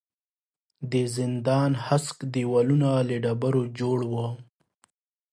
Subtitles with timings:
[0.91, 4.27] د زندان هسک دېوالونه له ډبرو جوړ وو.